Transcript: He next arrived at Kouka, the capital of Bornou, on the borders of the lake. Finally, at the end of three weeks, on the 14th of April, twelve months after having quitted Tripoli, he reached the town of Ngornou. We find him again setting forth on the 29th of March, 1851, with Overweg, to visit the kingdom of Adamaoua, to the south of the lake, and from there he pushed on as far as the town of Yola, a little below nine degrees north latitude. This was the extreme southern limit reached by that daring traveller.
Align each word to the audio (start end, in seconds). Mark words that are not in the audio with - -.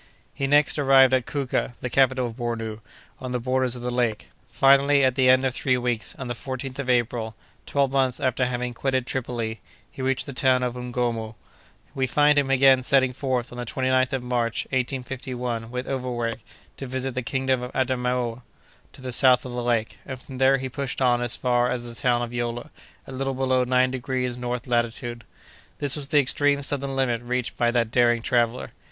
He 0.33 0.47
next 0.47 0.79
arrived 0.79 1.13
at 1.13 1.27
Kouka, 1.27 1.75
the 1.79 1.87
capital 1.87 2.25
of 2.25 2.33
Bornou, 2.35 2.79
on 3.19 3.33
the 3.33 3.39
borders 3.39 3.75
of 3.75 3.83
the 3.83 3.91
lake. 3.91 4.29
Finally, 4.49 5.05
at 5.05 5.13
the 5.13 5.29
end 5.29 5.45
of 5.45 5.53
three 5.53 5.77
weeks, 5.77 6.15
on 6.17 6.27
the 6.27 6.33
14th 6.33 6.79
of 6.79 6.89
April, 6.89 7.35
twelve 7.67 7.91
months 7.91 8.19
after 8.19 8.47
having 8.47 8.73
quitted 8.73 9.05
Tripoli, 9.05 9.61
he 9.91 10.01
reached 10.01 10.25
the 10.25 10.33
town 10.33 10.63
of 10.63 10.73
Ngornou. 10.73 11.35
We 11.93 12.07
find 12.07 12.39
him 12.39 12.49
again 12.49 12.81
setting 12.81 13.13
forth 13.13 13.51
on 13.51 13.59
the 13.59 13.63
29th 13.67 14.11
of 14.13 14.23
March, 14.23 14.65
1851, 14.71 15.69
with 15.69 15.87
Overweg, 15.87 16.41
to 16.77 16.87
visit 16.87 17.13
the 17.13 17.21
kingdom 17.21 17.61
of 17.61 17.71
Adamaoua, 17.73 18.41
to 18.93 19.01
the 19.03 19.11
south 19.13 19.45
of 19.45 19.51
the 19.51 19.61
lake, 19.61 19.99
and 20.03 20.19
from 20.19 20.39
there 20.39 20.57
he 20.57 20.67
pushed 20.67 20.99
on 20.99 21.21
as 21.21 21.35
far 21.37 21.69
as 21.69 21.83
the 21.83 21.93
town 22.01 22.23
of 22.23 22.33
Yola, 22.33 22.71
a 23.05 23.11
little 23.11 23.35
below 23.35 23.63
nine 23.63 23.91
degrees 23.91 24.35
north 24.35 24.65
latitude. 24.65 25.25
This 25.77 25.95
was 25.95 26.07
the 26.07 26.19
extreme 26.19 26.63
southern 26.63 26.95
limit 26.95 27.21
reached 27.21 27.55
by 27.55 27.69
that 27.69 27.91
daring 27.91 28.23
traveller. 28.23 28.71